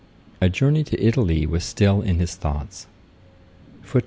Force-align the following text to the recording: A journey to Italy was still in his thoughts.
A 0.41 0.49
journey 0.49 0.83
to 0.85 0.99
Italy 0.99 1.45
was 1.45 1.63
still 1.63 2.01
in 2.01 2.17
his 2.17 2.33
thoughts. 2.33 2.87